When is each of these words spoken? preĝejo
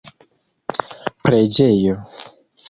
preĝejo 1.27 2.01